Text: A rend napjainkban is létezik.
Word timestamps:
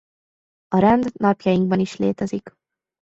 A 0.67 0.77
rend 0.79 1.11
napjainkban 1.19 1.79
is 1.79 1.95
létezik. 1.95 2.53